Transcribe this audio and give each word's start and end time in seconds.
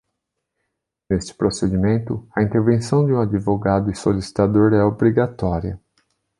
Neste 1.11 1.35
procedimento, 1.35 2.25
a 2.35 2.41
intervenção 2.41 3.05
de 3.05 3.13
um 3.13 3.21
advogado 3.21 3.91
e 3.91 3.95
solicitador 3.95 4.73
é 4.73 4.83
obrigatória. 4.83 5.79